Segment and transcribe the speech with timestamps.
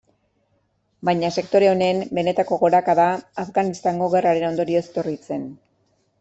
[1.09, 3.07] Baina sektore honen benetako gorakada
[3.45, 5.47] Afganistango gerraren ondorioz etorri zen.